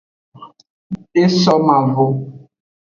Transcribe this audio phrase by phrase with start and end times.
[1.21, 2.05] E so mavo.